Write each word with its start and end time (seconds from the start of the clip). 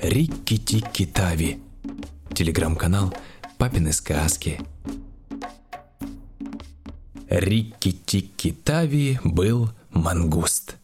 Рикки-тикки-тави. 0.00 1.58
Телеграм-канал 2.34 3.12
«Папины 3.58 3.92
сказки». 3.92 4.60
Рикки-тикки-тави 7.28 9.20
был 9.24 9.70
мангуст. 9.90 10.76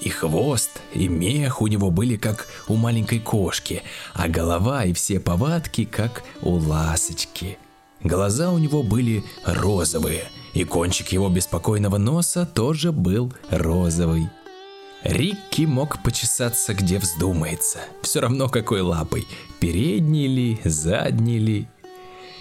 И 0.00 0.08
хвост, 0.08 0.70
и 0.92 1.08
мех 1.08 1.62
у 1.62 1.66
него 1.66 1.90
были 1.90 2.16
как 2.16 2.46
у 2.68 2.76
маленькой 2.76 3.20
кошки, 3.20 3.82
а 4.12 4.28
голова 4.28 4.84
и 4.84 4.92
все 4.92 5.18
повадки 5.18 5.84
как 5.84 6.22
у 6.42 6.52
ласочки. 6.52 7.58
Глаза 8.02 8.50
у 8.50 8.58
него 8.58 8.82
были 8.82 9.24
розовые, 9.44 10.24
и 10.52 10.64
кончик 10.64 11.08
его 11.08 11.30
беспокойного 11.30 11.96
носа 11.96 12.44
тоже 12.44 12.92
был 12.92 13.32
розовый. 13.50 14.28
Рикки 15.04 15.66
мог 15.66 16.02
почесаться 16.02 16.72
где 16.72 16.98
вздумается, 16.98 17.80
все 18.00 18.20
равно 18.20 18.48
какой 18.48 18.80
лапой, 18.80 19.28
передней 19.60 20.26
ли, 20.26 20.58
задней 20.64 21.38
ли. 21.38 21.68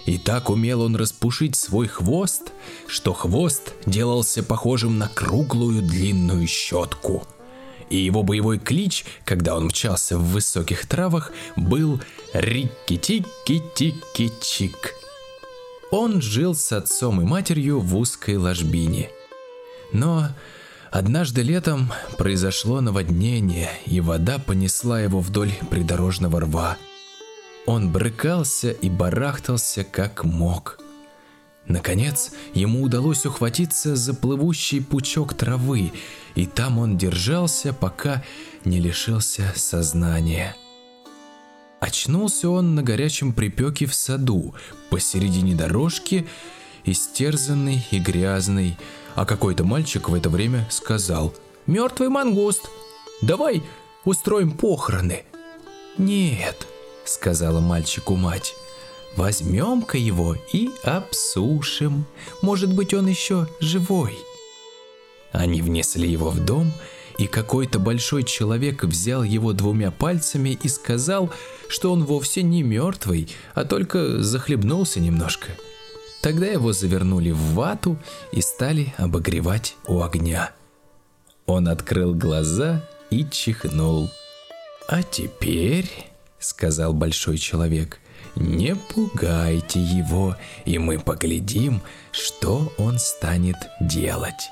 И 0.06 0.18
так 0.18 0.50
умел 0.50 0.80
он 0.82 0.96
распушить 0.96 1.58
свой 1.58 1.88
хвост, 1.88 2.54
что 2.88 3.12
хвост 3.14 3.74
делался 3.86 4.44
похожим 4.44 4.98
на 4.98 5.10
круглую 5.10 5.82
длинную 5.82 6.48
щетку. 6.48 7.28
И 7.90 7.98
его 7.98 8.24
боевой 8.24 8.60
клич, 8.60 9.04
когда 9.26 9.58
он 9.58 9.66
мчался 9.66 10.18
в 10.18 10.32
высоких 10.32 10.88
травах, 10.88 11.34
был 11.58 12.00
«Рикки-тикки-тикки-чик». 12.34 14.94
Он 15.92 16.22
жил 16.22 16.56
с 16.56 16.72
отцом 16.72 17.20
и 17.22 17.26
матерью 17.26 17.82
в 17.82 17.98
узкой 17.98 18.38
ложбине. 18.38 19.10
Но 19.92 20.30
однажды 20.94 21.42
летом 21.42 21.92
произошло 22.20 22.80
наводнение, 22.80 23.70
и 23.88 24.00
вода 24.00 24.38
понесла 24.38 25.02
его 25.02 25.20
вдоль 25.22 25.52
придорожного 25.72 26.42
рва. 26.42 26.78
Он 27.66 27.92
брыкался 27.92 28.70
и 28.70 28.90
барахтался 28.90 29.84
как 29.84 30.24
мог. 30.24 30.80
Наконец, 31.66 32.32
ему 32.54 32.84
удалось 32.84 33.26
ухватиться 33.26 33.96
за 33.96 34.14
плывущий 34.14 34.82
пучок 34.84 35.34
травы, 35.34 35.92
и 36.36 36.46
там 36.46 36.78
он 36.78 36.98
держался, 36.98 37.74
пока 37.74 38.24
не 38.64 38.80
лишился 38.80 39.52
сознания. 39.56 40.56
Очнулся 41.80 42.50
он 42.50 42.76
на 42.76 42.84
горячем 42.84 43.34
припеке 43.34 43.88
в 43.88 43.96
саду, 43.96 44.54
посередине 44.92 45.56
дорожки, 45.56 46.28
истерзанный 46.86 47.84
и 47.92 47.98
грязный, 47.98 48.78
а 49.16 49.26
какой-то 49.26 49.64
мальчик 49.64 50.10
в 50.10 50.14
это 50.14 50.30
время 50.30 50.68
сказал 50.70 51.34
«Мертвый 51.68 52.10
мангуст, 52.10 52.70
давай 53.22 53.64
устроим 54.06 54.52
похороны». 54.52 55.24
«Нет»,— 55.98 56.68
сказала 57.06 57.60
мальчику 57.60 58.16
мать, 58.16 58.56
«возьмем-ка 59.16 59.98
его 59.98 60.36
и 60.52 60.70
обсушим, 60.84 62.06
может 62.42 62.74
быть 62.74 62.94
он 62.94 63.08
еще 63.08 63.48
живой». 63.60 64.18
Они 65.32 65.62
внесли 65.62 66.10
его 66.10 66.30
в 66.30 66.40
дом 66.40 66.72
и 67.18 67.28
какой-то 67.28 67.80
большой 67.80 68.24
человек 68.24 68.84
взял 68.84 69.24
его 69.24 69.54
двумя 69.54 69.92
пальцами 69.92 70.58
и 70.62 70.68
сказал, 70.68 71.32
что 71.68 71.92
он 71.92 72.04
вовсе 72.06 72.44
не 72.44 72.64
мертвый, 72.64 73.30
а 73.54 73.66
только 73.66 74.22
захлебнулся 74.22 75.00
немножко. 75.00 75.52
Тогда 76.24 76.46
его 76.46 76.72
завернули 76.72 77.32
в 77.32 77.54
вату 77.54 77.98
и 78.32 78.40
стали 78.40 78.94
обогревать 78.98 79.76
у 79.88 80.02
огня. 80.02 80.52
Он 81.46 81.68
открыл 81.68 82.16
глаза 82.16 82.82
и 83.10 83.28
чихнул. 83.30 84.10
«А 84.88 85.04
теперь»,— 85.04 85.92
сказал 86.40 86.94
большой 86.94 87.38
человек,— 87.38 88.00
«не 88.38 88.74
пугайте 88.74 89.82
его, 89.82 90.38
и 90.64 90.78
мы 90.78 90.98
поглядим, 90.98 91.82
что 92.14 92.72
он 92.78 93.00
станет 93.00 93.58
делать». 93.82 94.50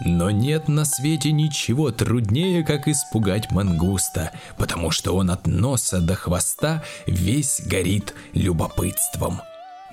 Но 0.00 0.30
нет 0.30 0.68
на 0.68 0.86
свете 0.86 1.30
ничего 1.32 1.90
труднее, 1.90 2.64
как 2.64 2.88
испугать 2.88 3.50
мангуста, 3.50 4.30
потому 4.58 4.90
что 4.90 5.14
он 5.14 5.30
от 5.30 5.46
носа 5.46 6.00
до 6.00 6.14
хвоста 6.14 6.82
весь 7.06 7.62
горит 7.66 8.14
любопытством. 8.34 9.40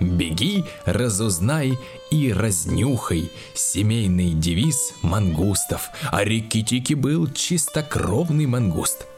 Беги, 0.04 0.64
разузнай 0.86 1.78
и 2.12 2.32
разнюхай 2.32 3.32
семейный 3.54 4.32
девиз 4.32 4.94
мангустов, 5.02 5.90
а 6.12 6.24
Рикки-Тики 6.24 6.94
был 6.94 7.28
чистокровный 7.32 8.46
мангуст– 8.46 9.08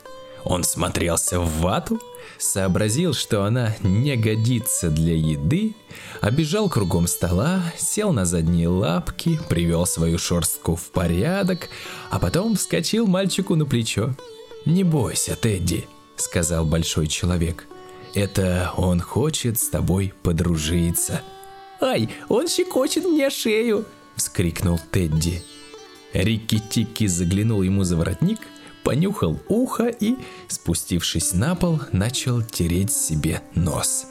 он 0.46 0.64
смотрелся 0.64 1.40
в 1.40 1.62
вату, 1.62 2.00
сообразил, 2.38 3.16
что 3.16 3.44
она 3.44 3.76
не 3.82 4.16
годится 4.16 4.92
для 4.92 5.16
еды, 5.16 5.76
обежал 6.22 6.70
кругом 6.70 7.08
стола, 7.08 7.64
сел 7.78 8.14
на 8.14 8.26
задние 8.26 8.68
лапки, 8.68 9.40
привел 9.50 9.88
свою 9.88 10.20
шерстку 10.20 10.76
в 10.76 10.92
порядок, 10.92 11.70
а 12.12 12.20
потом 12.20 12.56
вскочил 12.56 13.08
мальчику 13.08 13.56
на 13.56 13.66
плечо. 13.66 14.16
«Не 14.66 14.84
бойся, 14.84 15.36
Тедди»,— 15.36 15.88
сказал 16.16 16.66
большой 16.66 17.08
человек. 17.08 17.66
«Это 18.16 18.72
он 18.78 19.00
хочет 19.00 19.60
с 19.60 19.70
тобой 19.70 20.14
подружиться». 20.24 21.22
«Ай, 21.80 22.10
он 22.30 22.48
щекочет 22.48 23.06
мне 23.06 23.30
шею!»— 23.30 23.86
вскрикнул 24.16 24.80
Тедди. 24.92 25.44
Рикки-Тикки 26.14 27.08
заглянул 27.08 27.62
ему 27.62 27.84
за 27.84 27.98
воротник— 27.98 28.40
понюхал 28.86 29.40
ухо 29.50 29.88
и, 29.88 30.16
спустившись 30.48 31.34
на 31.34 31.56
пол, 31.56 31.82
начал 31.92 32.42
тереть 32.42 32.94
себе 32.94 33.42
нос. 33.56 34.06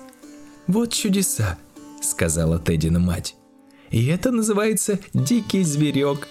«Вот 0.66 0.92
чудеса»,— 0.92 1.56
сказала 2.02 2.58
Теддина 2.58 2.98
мать. 2.98 3.36
«И 3.90 4.06
это 4.06 4.32
называется 4.32 4.98
дикий 5.14 5.62
зверек. 5.62 6.28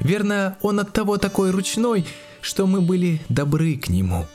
Верно, 0.00 0.56
он 0.62 0.80
от 0.80 0.92
того 0.92 1.18
такой 1.18 1.50
ручной, 1.50 2.06
что 2.40 2.66
мы 2.66 2.80
были 2.80 3.20
добры 3.28 3.76
к 3.76 3.88
нему». 3.88 4.26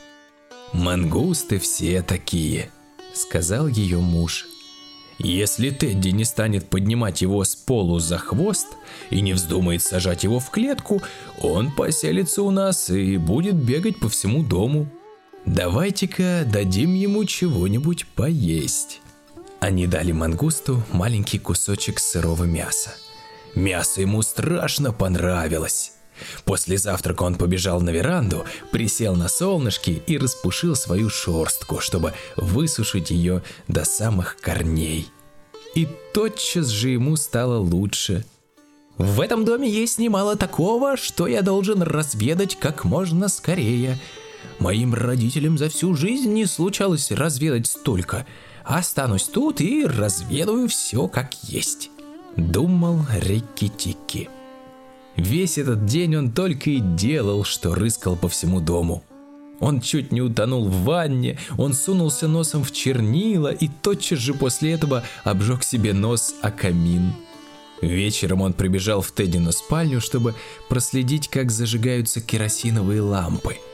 «Мангусты 0.72 1.58
все 1.58 2.02
такие»,— 2.02 2.70
сказал 3.18 3.68
ее 3.68 3.98
муж. 3.98 4.46
Если 5.18 5.70
Тедди 5.70 6.10
не 6.10 6.24
станет 6.24 6.70
поднимать 6.70 7.22
его 7.22 7.42
с 7.42 7.56
полу 7.56 7.98
за 7.98 8.18
хвост 8.18 8.68
и 9.10 9.20
не 9.20 9.32
вздумает 9.32 9.82
сажать 9.82 10.22
его 10.22 10.38
в 10.38 10.50
клетку, 10.50 11.02
он 11.40 11.72
поселится 11.72 12.42
у 12.42 12.50
нас 12.50 12.88
и 12.88 13.16
будет 13.16 13.56
бегать 13.56 13.98
по 13.98 14.08
всему 14.08 14.44
дому. 14.44 14.88
Давайте-ка 15.44 16.44
дадим 16.46 16.94
ему 16.94 17.24
чего-нибудь 17.24 18.06
поесть. 18.06 19.00
Они 19.58 19.88
дали 19.88 20.12
мангусту 20.12 20.84
маленький 20.92 21.40
кусочек 21.40 21.98
сырого 21.98 22.44
мяса. 22.44 22.94
Мясо 23.56 24.00
ему 24.00 24.22
страшно 24.22 24.92
понравилось. 24.92 25.94
После 26.44 26.78
завтрака 26.78 27.22
он 27.22 27.36
побежал 27.36 27.80
на 27.80 27.90
веранду, 27.90 28.44
присел 28.70 29.16
на 29.16 29.28
солнышке 29.28 30.02
и 30.06 30.18
распушил 30.18 30.74
свою 30.74 31.10
шерстку, 31.10 31.80
чтобы 31.80 32.14
высушить 32.36 33.10
ее 33.10 33.42
до 33.66 33.84
самых 33.84 34.36
корней. 34.40 35.08
И 35.74 35.88
тотчас 36.12 36.68
же 36.68 36.90
ему 36.90 37.16
стало 37.16 37.58
лучше. 37.58 38.24
В 38.96 39.20
этом 39.20 39.44
доме 39.44 39.70
есть 39.70 39.98
немало 39.98 40.36
такого, 40.36 40.96
что 40.96 41.28
я 41.28 41.42
должен 41.42 41.82
разведать 41.82 42.56
как 42.58 42.84
можно 42.84 43.28
скорее. 43.28 43.96
Моим 44.58 44.92
родителям 44.92 45.56
за 45.56 45.68
всю 45.68 45.94
жизнь 45.94 46.32
не 46.32 46.46
случалось 46.46 47.12
разведать 47.12 47.68
столько. 47.68 48.26
Останусь 48.64 49.24
тут 49.24 49.60
и 49.60 49.86
разведаю 49.86 50.68
все 50.68 51.06
как 51.06 51.32
есть. 51.44 51.90
Думал 52.36 53.06
Рикки-Тикки. 53.20 54.28
Весь 55.18 55.58
этот 55.58 55.84
день 55.84 56.14
он 56.16 56.30
только 56.30 56.70
и 56.70 56.78
делал, 56.78 57.42
что 57.42 57.74
рыскал 57.74 58.16
по 58.16 58.28
всему 58.28 58.60
дому. 58.60 59.02
Он 59.58 59.80
чуть 59.80 60.12
не 60.12 60.22
утонул 60.22 60.66
в 60.68 60.84
ванне, 60.84 61.38
он 61.56 61.72
сунулся 61.72 62.28
носом 62.28 62.62
в 62.62 62.70
чернила 62.70 63.52
и 63.52 63.68
тотчас 63.68 64.20
же 64.20 64.32
после 64.32 64.72
этого 64.72 65.02
обжег 65.24 65.64
себе 65.64 65.92
нос 65.92 66.36
о 66.40 66.52
камин. 66.52 67.12
Вечером 67.82 68.42
он 68.42 68.52
прибежал 68.52 69.00
в 69.00 69.10
Теддину 69.10 69.50
спальню, 69.50 70.00
чтобы 70.00 70.36
проследить, 70.68 71.26
как 71.28 71.50
зажигаются 71.50 72.20
керосиновые 72.20 73.00
лампы– 73.00 73.56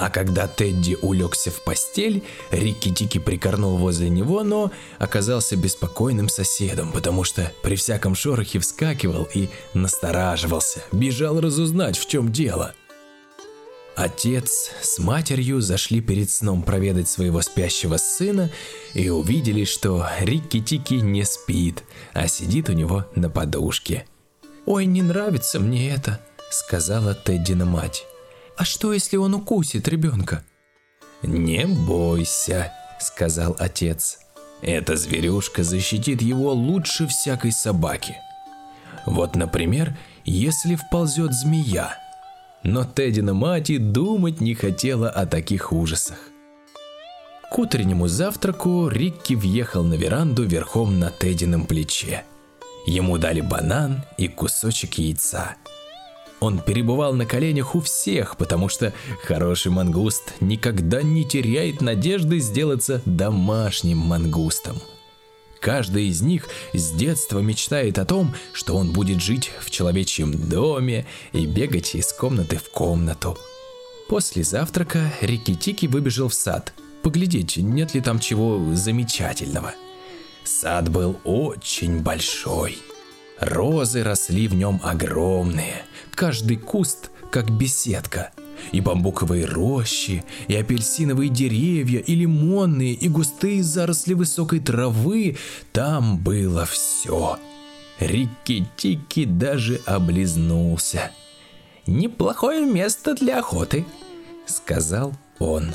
а 0.00 0.08
когда 0.08 0.48
Тедди 0.48 0.96
улегся 1.02 1.50
в 1.50 1.62
постель, 1.62 2.24
Рикки-Тики 2.50 3.18
прикорнул 3.18 3.76
возле 3.76 4.08
него, 4.08 4.42
но 4.42 4.72
оказался 4.98 5.56
беспокойным 5.56 6.30
соседом, 6.30 6.90
потому 6.90 7.22
что 7.22 7.52
при 7.62 7.76
всяком 7.76 8.14
шорохе 8.14 8.60
вскакивал 8.60 9.28
и 9.34 9.50
настораживался, 9.74 10.82
бежал 10.90 11.38
разузнать, 11.38 11.98
в 11.98 12.08
чем 12.08 12.32
дело. 12.32 12.72
Отец 13.94 14.70
с 14.80 14.98
матерью 14.98 15.60
зашли 15.60 16.00
перед 16.00 16.30
сном 16.30 16.62
проведать 16.62 17.06
своего 17.10 17.42
спящего 17.42 17.98
сына 17.98 18.50
и 18.94 19.10
увидели, 19.10 19.64
что 19.64 20.08
Рикки-Тики 20.20 20.94
не 20.94 21.26
спит, 21.26 21.84
а 22.14 22.26
сидит 22.26 22.70
у 22.70 22.72
него 22.72 23.04
на 23.14 23.28
подушке. 23.28 24.06
«Ой, 24.64 24.86
не 24.86 25.02
нравится 25.02 25.60
мне 25.60 25.90
это»,— 25.90 26.22
сказала 26.50 27.14
Теддина 27.14 27.66
мать. 27.66 28.06
А 28.60 28.64
что, 28.66 28.92
если 28.92 29.16
он 29.16 29.34
укусит 29.34 29.88
ребенка? 29.88 30.44
«Не 31.22 31.64
бойся»,— 31.64 32.70
сказал 33.00 33.56
отец. 33.58 34.18
«Эта 34.60 34.96
зверюшка 34.96 35.64
защитит 35.64 36.20
его 36.20 36.52
лучше 36.52 37.06
всякой 37.06 37.52
собаки. 37.52 38.18
Вот, 39.06 39.34
например, 39.34 39.96
если 40.26 40.74
вползет 40.74 41.32
змея. 41.32 41.96
Но 42.62 42.84
Теддина 42.84 43.32
мать 43.32 43.70
и 43.70 43.78
думать 43.78 44.42
не 44.42 44.54
хотела 44.54 45.08
о 45.08 45.24
таких 45.24 45.72
ужасах. 45.72 46.18
К 47.50 47.58
утреннему 47.60 48.08
завтраку 48.08 48.88
Рикки 48.88 49.32
въехал 49.32 49.84
на 49.84 49.94
веранду 49.94 50.44
верхом 50.44 50.98
на 50.98 51.08
Теддином 51.08 51.64
плече. 51.64 52.24
Ему 52.86 53.16
дали 53.16 53.40
банан 53.40 54.02
и 54.18 54.28
кусочек 54.28 54.98
яйца. 54.98 55.56
Он 56.40 56.58
перебывал 56.58 57.12
на 57.12 57.26
коленях 57.26 57.74
у 57.74 57.80
всех, 57.80 58.36
потому 58.36 58.68
что 58.68 58.92
хороший 59.22 59.70
мангуст 59.70 60.34
никогда 60.40 61.02
не 61.02 61.24
теряет 61.24 61.80
надежды 61.80 62.38
сделаться 62.38 63.02
домашним 63.04 63.98
мангустом– 63.98 64.78
Каждый 65.60 66.08
из 66.08 66.22
них 66.22 66.48
с 66.72 66.90
детства 66.92 67.38
мечтает 67.40 67.98
о 67.98 68.06
том, 68.06 68.34
что 68.54 68.76
он 68.76 68.92
будет 68.92 69.20
жить 69.20 69.50
в 69.60 69.70
человечьем 69.70 70.32
доме 70.48 71.06
и 71.32 71.44
бегать 71.44 71.94
из 71.94 72.12
комнаты 72.14 72.56
в 72.56 72.70
комнату. 72.70 73.36
После 74.08 74.42
завтрака 74.42 75.12
Рикки-Тики 75.20 75.86
выбежал 75.86 76.28
в 76.28 76.34
сад, 76.34 76.72
поглядеть, 77.02 77.58
нет 77.58 77.94
ли 77.94 78.00
там 78.00 78.18
чего 78.18 78.74
замечательного. 78.74 79.74
Сад 80.44 80.88
был 80.88 81.20
очень 81.24 82.00
большой. 82.00 82.78
Розы 83.38 84.02
росли 84.02 84.48
в 84.48 84.54
нем 84.54 84.80
огромные, 84.82 85.84
каждый 86.14 86.56
куст 86.56 87.10
как 87.30 87.50
беседка– 87.50 88.30
и 88.72 88.80
бамбуковые 88.80 89.46
рощи, 89.46 90.24
и 90.48 90.54
апельсиновые 90.54 91.28
деревья, 91.28 92.00
и 92.00 92.14
лимонные, 92.14 92.92
и 92.92 93.08
густые 93.08 93.62
заросли 93.62 94.14
высокой 94.14 94.60
травы. 94.60 95.36
Там 95.72 96.18
было 96.18 96.64
все. 96.66 97.38
Рикки-тики 97.98 99.24
даже 99.24 99.80
облизнулся. 99.86 101.10
«Неплохое 101.86 102.64
место 102.64 103.14
для 103.14 103.40
охоты»,— 103.40 103.84
сказал 104.46 105.12
он. 105.38 105.74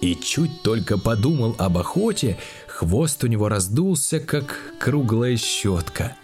И 0.00 0.16
чуть 0.16 0.62
только 0.62 0.98
подумал 0.98 1.54
об 1.58 1.78
охоте, 1.78 2.36
хвост 2.66 3.22
у 3.22 3.28
него 3.28 3.48
раздулся, 3.48 4.18
как 4.18 4.58
круглая 4.80 5.36
щетка— 5.36 6.16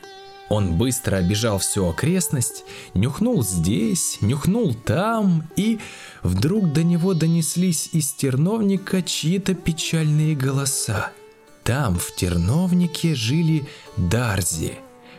он 0.48 0.78
быстро 0.78 1.16
обежал 1.16 1.58
всю 1.58 1.88
окрестность, 1.88 2.64
нюхнул 2.94 3.42
здесь, 3.44 4.18
нюхнул 4.22 4.74
там, 4.74 5.48
и 5.56 5.78
вдруг 6.22 6.72
до 6.72 6.82
него 6.82 7.12
донеслись 7.14 7.90
из 7.92 8.12
терновника 8.12 9.02
чьи-то 9.02 9.54
печальные 9.54 10.34
голоса. 10.34 11.10
Там, 11.64 11.98
в 11.98 12.14
терновнике, 12.16 13.14
жили 13.14 13.68
Дарзи, 13.98 14.78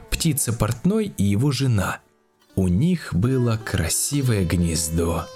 птица 0.09 0.51
портной 0.51 1.13
и 1.15 1.23
его 1.23 1.51
жена. 1.51 1.99
У 2.55 2.67
них 2.67 3.13
было 3.13 3.59
красивое 3.63 4.45
гнездо. 4.45 5.27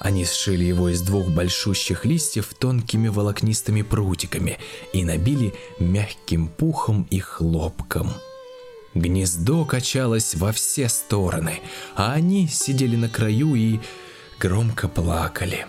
Они 0.00 0.24
сшили 0.24 0.64
его 0.64 0.88
из 0.88 1.00
двух 1.02 1.28
большущих 1.28 2.04
листьев 2.04 2.54
тонкими 2.58 3.08
волокнистыми 3.08 3.82
прутиками 3.82 4.58
и 4.92 5.04
набили 5.04 5.54
мягким 5.78 6.48
пухом 6.48 7.06
и 7.10 7.20
хлопком– 7.20 8.12
Гнездо 8.98 9.64
качалось 9.64 10.34
во 10.34 10.52
все 10.52 10.88
стороны, 10.88 11.60
а 11.94 12.12
они 12.12 12.48
сидели 12.48 12.96
на 12.96 13.08
краю 13.08 13.54
и 13.54 13.80
громко 14.40 14.88
плакали. 14.88 15.66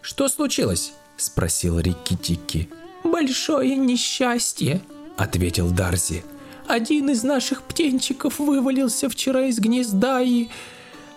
«Что 0.00 0.28
случилось?»– 0.28 0.92
спросил 1.16 1.78
Рикки-Тикки. 1.78 2.68
«Большое 3.04 3.76
несчастье»,– 3.76 4.82
ответил 5.16 5.70
Дарзи. 5.70 6.24
«Один 6.66 7.10
из 7.10 7.22
наших 7.22 7.62
птенчиков 7.62 8.38
вывалился 8.38 9.08
вчера 9.08 9.46
из 9.46 9.58
гнезда 9.58 10.20
и... 10.20 10.48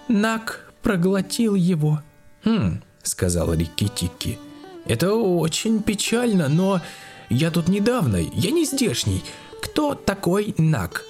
Нак 0.07 0.71
проглотил 0.83 1.56
его». 1.56 2.01
«Хм»,– 2.44 2.81
сказал 3.03 3.53
Рикки-Тикки. 3.53 4.38
«Это 4.85 5.15
очень 5.15 5.81
печально, 5.81 6.47
но 6.47 6.81
я 7.29 7.50
тут 7.50 7.69
недавно, 7.69 8.17
я 8.17 8.51
не 8.51 8.65
здешний. 8.65 9.23
Кто 9.63 9.95
такой 9.95 10.53
Нак?» 10.59 11.03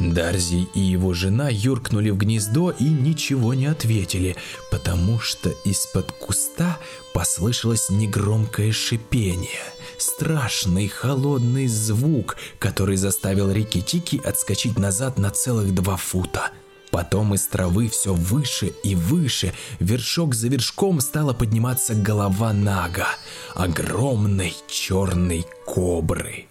Дарзи 0.00 0.68
и 0.74 0.80
его 0.80 1.12
жена 1.12 1.48
юркнули 1.50 2.10
в 2.10 2.18
гнездо 2.18 2.70
и 2.70 2.84
ничего 2.84 3.54
не 3.54 3.66
ответили, 3.66 4.36
потому 4.70 5.18
что 5.18 5.50
из-под 5.64 6.12
куста 6.12 6.78
послышалось 7.12 7.90
негромкое 7.90 8.72
шипение. 8.72 9.62
Страшный 9.98 10.86
холодный 10.86 11.66
звук, 11.66 12.36
который 12.60 12.96
заставил 12.96 13.50
Рикки-Тики 13.50 14.20
отскочить 14.24 14.78
назад 14.78 15.18
на 15.18 15.30
целых 15.30 15.74
два 15.74 15.96
фута. 15.96 16.52
Потом 16.90 17.34
из 17.34 17.46
травы 17.46 17.88
все 17.88 18.14
выше 18.14 18.72
и 18.84 18.94
выше, 18.94 19.52
вершок 19.80 20.34
за 20.34 20.48
вершком 20.48 21.00
стала 21.00 21.34
подниматься 21.34 21.94
голова 21.94 22.52
Нага, 22.52 23.08
огромной 23.54 24.54
черной 24.68 25.44
кобры. 25.66 26.47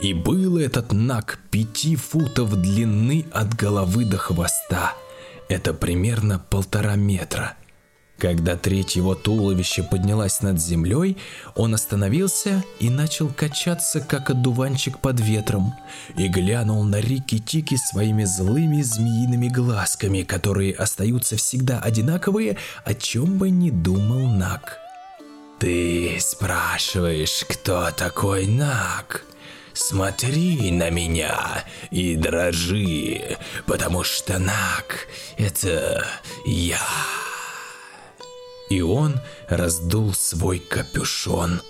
И 0.00 0.14
был 0.14 0.58
этот 0.58 0.92
наг 0.92 1.38
пяти 1.50 1.96
футов 1.96 2.54
длины 2.56 3.26
от 3.32 3.54
головы 3.54 4.04
до 4.04 4.18
хвоста. 4.18 4.94
Это 5.48 5.74
примерно 5.74 6.38
полтора 6.38 6.96
метра. 6.96 7.56
Когда 8.22 8.56
треть 8.56 8.94
его 8.94 9.16
туловища 9.16 9.82
поднялась 9.82 10.42
над 10.42 10.60
землей, 10.60 11.16
он 11.56 11.74
остановился 11.74 12.62
и 12.78 12.88
начал 12.88 13.28
качаться, 13.28 14.00
как 14.00 14.30
одуванчик 14.30 15.00
под 15.00 15.18
ветром, 15.18 15.74
и 16.16 16.28
глянул 16.28 16.84
на 16.84 17.00
Рики-Тики 17.00 17.76
своими 17.76 18.22
злыми 18.22 18.80
змеиными 18.82 19.48
глазками, 19.48 20.22
которые 20.22 20.72
остаются 20.72 21.36
всегда 21.36 21.80
одинаковые, 21.80 22.58
о 22.84 22.94
чем 22.94 23.38
бы 23.38 23.50
ни 23.50 23.70
думал 23.70 24.28
Наг. 24.28 24.78
«Ты 25.58 26.16
спрашиваешь, 26.20 27.44
кто 27.48 27.90
такой 27.90 28.46
Наг?» 28.46 29.24
Смотри 29.74 30.70
на 30.70 30.90
меня 30.90 31.64
и 31.90 32.16
дрожи, 32.16 33.38
потому 33.66 34.04
что 34.04 34.38
Нак— 34.38 35.08
это 35.38 36.06
я. 36.44 36.80
И 38.68 38.80
он 38.80 39.20
раздул 39.48 40.14
свой 40.14 40.58
капюшон. 40.58 41.62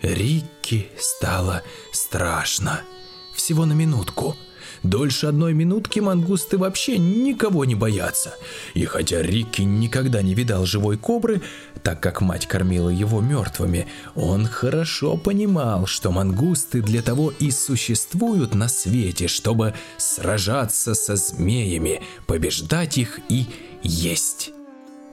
Рикки 0.00 0.90
стало 0.98 1.62
страшно. 1.92 2.82
Всего 3.34 3.64
на 3.66 3.72
минутку— 3.72 4.36
Дольше 4.82 5.26
одной 5.26 5.54
минутки 5.54 6.00
мангусты 6.00 6.58
вообще 6.58 6.98
никого 6.98 7.64
не 7.64 7.74
боятся. 7.74 8.34
И 8.74 8.84
хотя 8.84 9.22
Рикки 9.22 9.62
никогда 9.62 10.22
не 10.22 10.34
видал 10.34 10.66
живой 10.66 10.96
кобры, 10.96 11.42
так 11.82 12.00
как 12.00 12.20
мать 12.20 12.46
кормила 12.46 12.88
его 12.88 13.20
мертвыми, 13.20 13.86
он 14.14 14.46
хорошо 14.46 15.16
понимал, 15.16 15.86
что 15.86 16.10
мангусты 16.10 16.82
для 16.82 17.02
того 17.02 17.32
и 17.38 17.50
существуют 17.50 18.54
на 18.54 18.68
свете, 18.68 19.28
чтобы 19.28 19.74
сражаться 19.96 20.94
со 20.94 21.16
змеями, 21.16 22.02
побеждать 22.26 22.98
их 22.98 23.20
и 23.28 23.46
есть. 23.82 24.52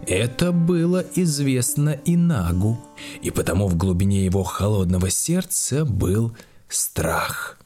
Это 0.07 0.51
было 0.51 1.03
известно 1.15 1.89
и 2.05 2.15
Нагу, 2.15 2.79
и 3.21 3.31
потому 3.31 3.67
в 3.67 3.75
глубине 3.75 4.25
его 4.25 4.43
холодного 4.43 5.09
сердца 5.09 5.85
был 5.85 6.35
страх. 6.67 7.57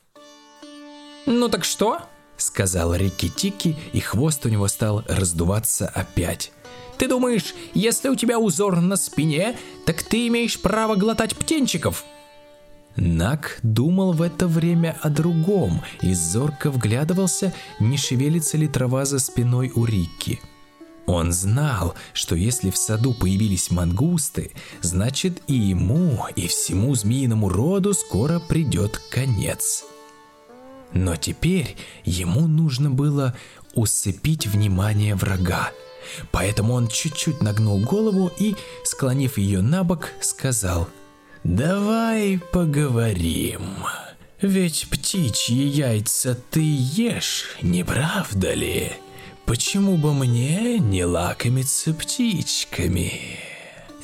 «Ну 1.30 1.48
так 1.48 1.64
что?»– 1.64 2.00
сказал 2.38 2.96
Рикки-Тики, 2.96 3.78
и 3.94 4.00
хвост 4.00 4.44
у 4.48 4.50
него 4.50 4.68
стал 4.68 5.04
раздуваться 5.08 5.88
опять. 5.88 6.52
«Ты 6.98 7.08
думаешь, 7.08 7.54
если 7.76 8.10
у 8.10 8.16
тебя 8.16 8.40
узор 8.40 8.82
на 8.82 8.98
спине, 8.98 9.56
так 9.86 10.02
ты 10.02 10.28
имеешь 10.28 10.60
право 10.60 10.96
глотать 10.96 11.38
птенчиков?» 11.38 12.04
Нак 12.96 13.60
думал 13.62 14.14
в 14.14 14.24
это 14.24 14.48
время 14.48 14.98
о 15.04 15.10
другом 15.10 15.84
и 16.02 16.16
зорко 16.16 16.72
вглядывался, 16.72 17.54
не 17.80 17.96
шевелится 17.96 18.58
ли 18.58 18.68
трава 18.68 19.06
за 19.06 19.20
спиной 19.20 19.72
у 19.76 19.86
Рикки. 19.86 20.42
Он 21.06 21.32
знал, 21.32 21.94
что 22.14 22.34
если 22.34 22.72
в 22.72 22.78
саду 22.78 23.14
появились 23.14 23.70
мангусты, 23.70 24.52
значит 24.82 25.44
и 25.46 25.54
ему, 25.54 26.26
и 26.36 26.48
всему 26.48 26.96
змеиному 26.96 27.50
роду 27.50 27.94
скоро 27.94 28.40
придет 28.40 29.00
конец. 29.12 29.86
Но 30.94 31.16
теперь 31.16 31.76
ему 32.04 32.48
нужно 32.48 32.90
было 32.90 33.36
усыпить 33.74 34.48
внимание 34.48 35.16
врага. 35.16 35.72
Поэтому 36.32 36.74
он 36.74 36.88
чуть-чуть 36.88 37.42
нагнул 37.42 37.80
голову 37.80 38.32
и, 38.40 38.56
склонив 38.84 39.38
ее 39.38 39.62
на 39.62 39.84
бок, 39.84 40.10
сказал 40.22 40.90
«Давай 41.44 42.40
поговорим. 42.52 43.62
Ведь 44.42 44.88
птичьи 44.90 45.68
яйца 45.68 46.38
ты 46.50 46.62
ешь, 46.62 47.58
не 47.62 47.84
правда 47.84 48.54
ли? 48.54 48.94
Почему 49.46 49.98
бы 49.98 50.14
мне 50.14 50.80
не 50.80 51.06
лакомиться 51.06 51.94
птичками?» 51.94 53.40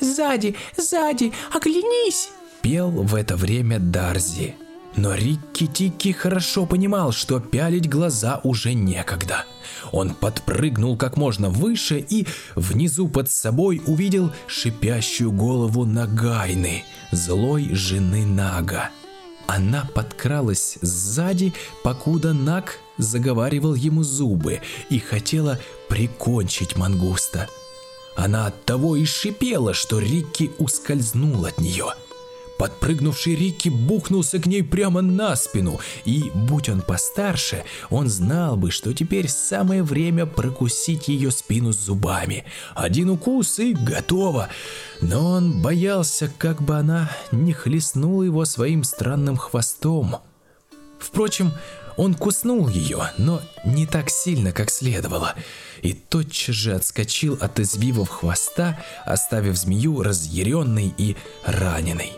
Сзади, 0.00 0.54
сзади, 0.76 1.32
оглянись!» 1.52 2.30
Пел 2.62 2.90
в 2.90 3.14
это 3.14 3.36
время 3.36 3.78
Дарзи. 3.78 4.54
Но 4.96 5.14
Рикки 5.14 5.66
Тикки 5.66 6.12
хорошо 6.12 6.64
понимал, 6.64 7.12
что 7.12 7.38
пялить 7.38 7.88
глаза 7.88 8.40
уже 8.44 8.72
некогда. 8.72 9.44
Он 9.92 10.14
подпрыгнул 10.14 10.96
как 10.96 11.18
можно 11.18 11.50
выше 11.50 11.98
и 11.98 12.26
внизу 12.54 13.08
под 13.08 13.30
собой 13.30 13.82
увидел 13.86 14.32
шипящую 14.46 15.32
голову 15.32 15.84
Нагайны, 15.84 16.84
злой 17.12 17.74
жены 17.74 18.24
Нага. 18.24 18.88
Она 19.46 19.88
подкралась 19.94 20.78
сзади, 20.80 21.52
покуда 21.84 22.32
Наг 22.32 22.78
заговаривал 22.96 23.74
ему 23.74 24.02
зубы 24.02 24.60
и 24.88 24.98
хотела 24.98 25.60
прикончить 25.88 26.76
мангуста. 26.76 27.48
Она 28.16 28.46
от 28.46 28.64
того 28.64 28.96
и 28.96 29.04
шипела, 29.04 29.74
что 29.74 29.98
Рикки 29.98 30.50
ускользнул 30.58 31.44
от 31.44 31.60
нее– 31.60 31.92
Подпрыгнувший 32.58 33.36
Рикки 33.36 33.68
бухнулся 33.68 34.38
к 34.38 34.46
ней 34.46 34.62
прямо 34.62 35.02
на 35.02 35.36
спину, 35.36 35.80
и, 36.04 36.30
будь 36.34 36.68
он 36.68 36.80
постарше, 36.80 37.64
он 37.90 38.08
знал 38.08 38.56
бы, 38.56 38.70
что 38.70 38.94
теперь 38.94 39.28
самое 39.28 39.82
время 39.82 40.26
прокусить 40.26 41.08
ее 41.08 41.30
спину 41.30 41.72
зубами. 41.72 42.44
Один 42.74 43.10
укус 43.10 43.58
и 43.58 43.74
готово. 43.74 44.48
Но 45.02 45.32
он 45.32 45.60
боялся, 45.60 46.32
как 46.38 46.62
бы 46.62 46.76
она 46.76 47.10
не 47.30 47.52
хлестнула 47.52 48.22
его 48.22 48.44
своим 48.44 48.84
странным 48.84 49.36
хвостом. 49.36 50.16
Впрочем, 50.98 51.52
он 51.96 52.14
куснул 52.14 52.68
ее, 52.68 53.10
но 53.18 53.42
не 53.64 53.86
так 53.86 54.10
сильно, 54.10 54.52
как 54.52 54.70
следовало, 54.70 55.34
и 55.82 55.92
тотчас 55.92 56.54
же 56.54 56.74
отскочил 56.74 57.38
от 57.40 57.58
извивов 57.60 58.08
хвоста, 58.08 58.78
оставив 59.04 59.56
змею 59.56 60.02
разъяренной 60.02 60.94
и 60.96 61.16
раненой. 61.44 62.12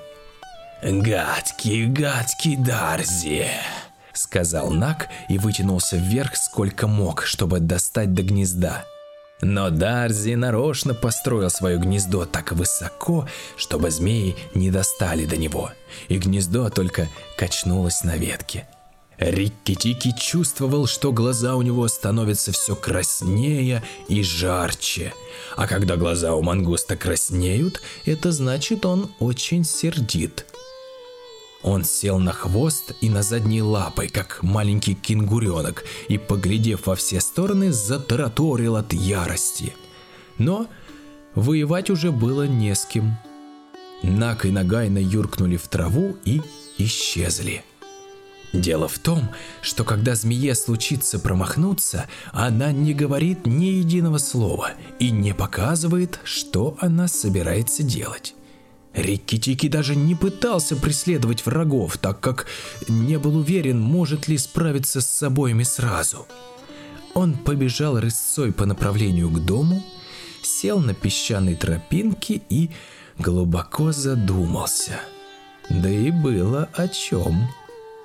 «Гадкий, 0.83 1.87
гадкий 1.87 2.57
Дарзи!» 2.57 3.47
Сказал 4.13 4.71
Нак 4.71 5.09
и 5.29 5.39
вытянулся 5.39 5.97
вверх 5.97 6.37
сколько 6.37 6.87
мог, 6.87 7.25
чтобы 7.25 7.59
достать 7.59 8.15
до 8.15 8.23
гнезда. 8.23 8.85
Но 9.41 9.71
Дарзи 9.71 10.35
нарочно 10.35 10.95
построил 10.95 11.51
свое 11.51 11.79
гнездо 11.79 12.27
так 12.27 12.53
высоко, 12.53 13.29
чтобы 13.57 13.91
змеи 13.91 14.37
не 14.55 14.71
достали 14.71 15.27
до 15.27 15.37
него, 15.37 15.71
и 16.09 16.19
гнездо 16.19 16.71
только 16.71 17.09
качнулось 17.37 18.03
на 18.03 18.17
ветке. 18.17 18.69
Рикки-Тики 19.19 20.13
чувствовал, 20.17 20.87
что 20.87 21.13
глаза 21.13 21.57
у 21.57 21.63
него 21.63 21.89
становятся 21.89 22.53
все 22.53 22.77
краснее 22.77 23.83
и 24.09 24.23
жарче. 24.23 25.13
А 25.57 25.67
когда 25.67 25.97
глаза 25.97 26.35
у 26.35 26.43
мангуста 26.43 26.97
краснеют, 26.97 27.83
это 28.05 28.31
значит 28.31 28.87
он 28.87 29.11
очень 29.19 29.65
сердит. 29.65 30.47
Он 31.63 31.85
сел 31.85 32.19
на 32.19 32.33
хвост 32.33 32.93
и 33.01 33.11
на 33.11 33.23
задние 33.23 33.63
лапы, 33.63 34.09
как 34.09 34.43
маленький 34.43 34.95
кенгуренок, 34.95 35.85
и, 36.09 36.17
поглядев 36.17 36.87
во 36.87 36.95
все 36.95 37.21
стороны, 37.21 37.73
затараторил 37.73 38.77
от 38.77 38.93
ярости. 38.93 39.75
Но 40.39 40.69
воевать 41.35 41.91
уже 41.91 42.13
было 42.13 42.47
не 42.47 42.75
с 42.75 42.85
кем. 42.85 43.19
Нак 44.03 44.47
и 44.47 44.51
Нагайна 44.51 44.99
юркнули 44.99 45.57
в 45.57 45.67
траву 45.67 46.17
и 46.25 46.41
исчезли. 46.79 47.65
Дело 48.53 48.89
в 48.89 48.99
том, 48.99 49.29
что 49.61 49.85
когда 49.85 50.15
змее 50.15 50.55
случится 50.55 51.19
промахнуться, 51.19 52.07
она 52.33 52.73
не 52.73 52.95
говорит 52.95 53.47
ни 53.47 53.67
единого 53.67 54.19
слова 54.19 54.71
и 54.99 55.11
не 55.11 55.35
показывает, 55.35 56.21
что 56.25 56.77
она 56.81 57.09
собирается 57.09 57.83
делать. 57.83 58.35
Рикки-Тики 58.95 59.69
даже 59.69 59.95
не 59.95 60.15
пытался 60.15 60.77
преследовать 60.77 61.45
врагов, 61.47 61.99
так 61.99 62.21
как 62.21 62.47
не 62.89 63.19
был 63.19 63.37
уверен, 63.37 63.81
может 63.81 64.29
ли 64.29 64.39
справиться 64.39 65.01
с 65.01 65.23
обоими 65.23 65.63
сразу. 65.63 66.27
Он 67.15 67.35
побежал 67.35 67.99
рысцой 68.01 68.53
по 68.53 68.67
направлению 68.67 69.31
к 69.31 69.45
дому, 69.45 69.83
сел 70.43 70.81
на 70.81 70.95
песчаной 70.95 71.55
тропинке 71.55 72.41
и 72.49 72.71
глубоко 73.19 73.93
задумался. 73.93 75.01
Да 75.69 75.91
и 75.91 76.11
было 76.11 76.69
о 76.73 76.89
чем. 76.89 77.49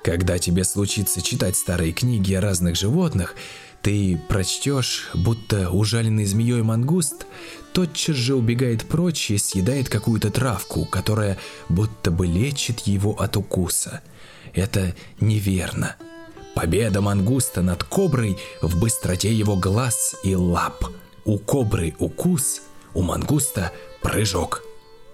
Когда 0.02 0.38
тебе 0.38 0.64
случится 0.64 1.22
читать 1.22 1.56
старые 1.56 1.92
книги 1.92 2.34
о 2.34 2.40
разных 2.40 2.76
животных, 2.76 3.34
ты 3.84 4.18
прочтешь, 4.30 5.10
будто 5.12 5.68
ужаленный 5.70 6.24
змеей 6.24 6.62
мангуст 6.62 7.26
тотчас 7.74 8.16
же 8.16 8.34
убегает 8.34 8.86
прочь 8.86 9.30
и 9.30 9.36
съедает 9.36 9.90
какую-то 9.90 10.30
травку, 10.30 10.86
которая 10.86 11.36
будто 11.68 12.10
бы 12.10 12.26
лечит 12.26 12.80
его 12.80 13.12
от 13.12 13.36
укуса. 13.36 14.00
Это 14.54 14.94
неверно. 15.20 15.96
Победа 16.54 17.02
мангуста 17.02 17.60
над 17.60 17.84
коброй 17.84 18.38
в 18.62 18.80
быстроте 18.80 19.30
его 19.34 19.54
глаз 19.54 20.16
и 20.24 20.34
лап. 20.34 20.86
У 21.26 21.36
кобры 21.36 21.94
укус, 21.98 22.62
у 22.94 23.02
мангуста 23.02 23.70
прыжок. 24.00 24.62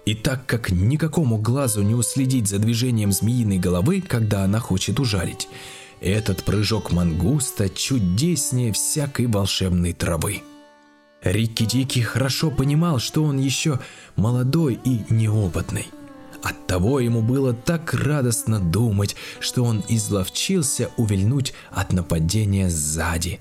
И 0.06 0.14
так 0.14 0.46
как 0.46 0.70
никакому 0.70 1.38
глазу 1.38 1.82
не 1.82 1.94
уследить 1.96 2.48
за 2.48 2.58
движением 2.58 3.12
змеиной 3.12 3.58
головы, 3.58 4.00
когда 4.00 4.44
она 4.44 4.60
хочет 4.60 5.00
ужалить, 5.00 5.48
этот 6.00 6.44
прыжок 6.44 6.92
мангуста 6.92 7.68
чудеснее 7.68 8.72
всякой 8.72 9.26
волшебной 9.26 9.92
травы. 9.92 10.42
Рикки 11.22 11.64
Дики 11.64 12.00
хорошо 12.00 12.50
понимал, 12.50 12.98
что 12.98 13.22
он 13.24 13.38
еще 13.38 13.78
молодой 14.16 14.78
и 14.84 15.02
неопытный. 15.10 15.88
Оттого 16.42 17.00
ему 17.00 17.20
было 17.20 17.52
так 17.52 17.92
радостно 17.92 18.58
думать, 18.58 19.14
что 19.40 19.62
он 19.62 19.84
изловчился 19.88 20.90
увильнуть 20.96 21.52
от 21.70 21.92
нападения 21.92 22.70
сзади. 22.70 23.40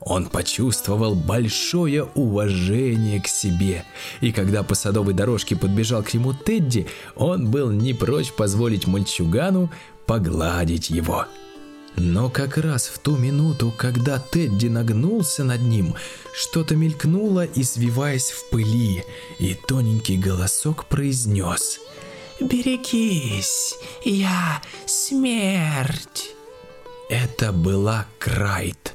Он 0.00 0.26
почувствовал 0.26 1.14
большое 1.14 2.02
уважение 2.16 3.20
к 3.20 3.28
себе, 3.28 3.84
и 4.20 4.32
когда 4.32 4.64
по 4.64 4.74
садовой 4.74 5.14
дорожке 5.14 5.54
подбежал 5.54 6.02
к 6.02 6.12
нему 6.12 6.32
Тедди, 6.32 6.88
он 7.14 7.52
был 7.52 7.70
не 7.70 7.94
прочь 7.94 8.32
позволить 8.32 8.88
мальчугану 8.88 9.70
погладить 10.08 10.90
его. 10.90 11.26
Но 11.96 12.30
как 12.30 12.56
раз 12.56 12.86
в 12.86 12.98
ту 12.98 13.16
минуту, 13.16 13.72
когда 13.76 14.18
Тедди 14.18 14.66
нагнулся 14.66 15.44
над 15.44 15.60
ним, 15.60 15.94
что-то 16.34 16.74
мелькнуло, 16.74 17.44
извиваясь 17.44 18.30
в 18.30 18.48
пыли, 18.50 19.04
и 19.38 19.54
тоненький 19.54 20.16
голосок 20.16 20.86
произнес 20.86 21.80
«Берегись, 22.40 23.74
я 24.04 24.62
смерть!» 24.86 26.34
Это 27.10 27.52
была 27.52 28.06
Крайт, 28.18 28.94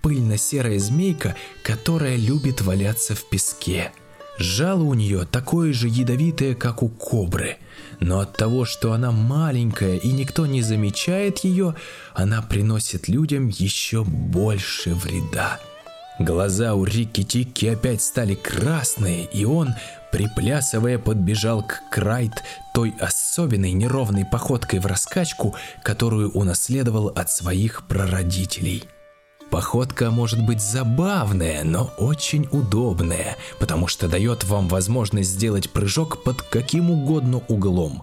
пыльно-серая 0.00 0.78
змейка, 0.78 1.34
которая 1.64 2.16
любит 2.16 2.60
валяться 2.60 3.16
в 3.16 3.28
песке. 3.28 3.92
Жало 4.38 4.84
у 4.84 4.94
нее 4.94 5.26
такое 5.30 5.72
же 5.72 5.88
ядовитое, 5.88 6.54
как 6.54 6.82
у 6.82 6.88
кобры– 6.88 7.56
но 8.00 8.20
от 8.20 8.36
того, 8.36 8.64
что 8.64 8.92
она 8.92 9.12
маленькая 9.12 9.96
и 9.96 10.12
никто 10.12 10.46
не 10.46 10.62
замечает 10.62 11.40
ее, 11.40 11.74
она 12.14 12.42
приносит 12.42 13.08
людям 13.08 13.48
еще 13.48 14.04
больше 14.04 14.94
вреда. 14.94 15.58
Глаза 16.18 16.74
у 16.74 16.84
Рикки 16.84 17.22
Тикки 17.24 17.66
опять 17.66 18.00
стали 18.00 18.34
красные, 18.34 19.24
и 19.24 19.44
он, 19.44 19.74
приплясывая, 20.10 20.98
подбежал 20.98 21.62
к 21.62 21.82
Крайт 21.90 22.32
той 22.72 22.94
особенной 22.98 23.72
неровной 23.72 24.24
походкой 24.24 24.80
в 24.80 24.86
раскачку, 24.86 25.54
которую 25.82 26.30
унаследовал 26.30 27.08
от 27.08 27.30
своих 27.30 27.86
прародителей. 27.86 28.84
Походка 29.50 30.10
может 30.10 30.44
быть 30.44 30.60
забавная, 30.60 31.64
но 31.64 31.90
очень 31.98 32.48
удобная, 32.50 33.36
потому 33.58 33.86
что 33.86 34.08
дает 34.08 34.44
вам 34.44 34.68
возможность 34.68 35.30
сделать 35.30 35.70
прыжок 35.70 36.22
под 36.22 36.42
каким 36.42 36.90
угодно 36.90 37.42
углом. 37.48 38.02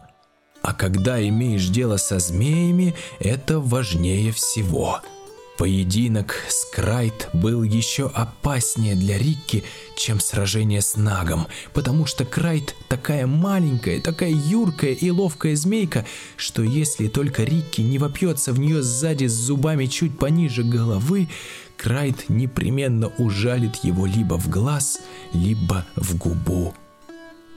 А 0.62 0.74
когда 0.74 1.22
имеешь 1.28 1.68
дело 1.68 1.98
со 1.98 2.20
змеями, 2.20 2.96
это 3.20 3.60
важнее 3.60 4.32
всего– 4.32 5.02
Поединок 5.58 6.36
с 6.50 6.66
Крайт 6.66 7.30
был 7.32 7.62
еще 7.62 8.08
опаснее 8.08 8.96
для 8.96 9.20
Рикки, 9.20 9.64
чем 9.96 10.20
сражение 10.20 10.82
с 10.82 10.96
Нагом, 10.98 11.46
потому 11.74 12.08
что 12.08 12.26
Крайт 12.26 12.76
такая 12.90 13.28
маленькая, 13.28 14.02
такая 14.02 14.32
юркая 14.32 14.94
и 14.94 15.12
ловкая 15.12 15.56
змейка, 15.56 16.08
что 16.38 16.64
если 16.64 17.08
только 17.08 17.44
Рикки 17.44 17.82
не 17.82 18.00
вопьется 18.00 18.52
в 18.52 18.60
нее 18.60 18.82
сзади 18.82 19.28
с 19.28 19.34
зубами 19.34 19.86
чуть 19.86 20.18
пониже 20.18 20.64
головы, 20.64 21.30
Крайт 21.78 22.30
непременно 22.30 23.10
ужалит 23.20 23.76
его 23.84 24.08
либо 24.08 24.40
в 24.40 24.50
глаз, 24.50 25.02
либо 25.34 25.86
в 25.96 26.18
губу. 26.18 26.74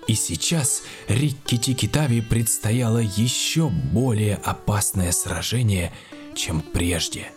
И 0.07 0.15
сейчас 0.15 0.83
Рикки 1.09 1.57
Тикитави 1.57 2.21
предстояло 2.21 2.99
еще 2.99 3.71
более 3.71 4.37
опасное 4.37 5.13
сражение, 5.13 5.93
чем 6.35 6.61
прежде 6.61 7.31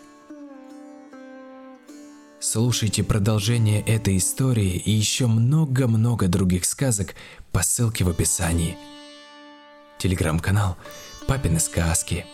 Слушайте 2.42 3.04
продолжение 3.04 3.82
этой 3.82 4.16
истории 4.16 4.76
и 4.76 4.90
еще 4.90 5.26
много-много 5.26 6.26
других 6.26 6.64
сказок 6.64 7.14
по 7.52 7.62
ссылке 7.62 8.02
в 8.02 8.08
описании. 8.08 8.78
Телеграм-канал 9.98 10.78
«Папины 11.28 11.60
сказки». 11.60 12.24